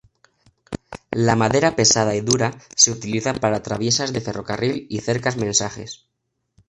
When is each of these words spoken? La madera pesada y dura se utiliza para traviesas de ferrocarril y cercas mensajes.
La 1.11 1.35
madera 1.35 1.75
pesada 1.75 2.15
y 2.15 2.21
dura 2.21 2.55
se 2.75 2.89
utiliza 2.89 3.35
para 3.35 3.61
traviesas 3.61 4.13
de 4.13 4.21
ferrocarril 4.21 4.87
y 4.89 5.01
cercas 5.01 5.37
mensajes. 5.37 6.07